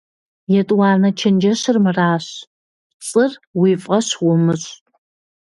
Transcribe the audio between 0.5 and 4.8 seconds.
ЕтӀуанэ чэнджэщыр мыращ: пцӀыр уи фӀэщ умыщӀ.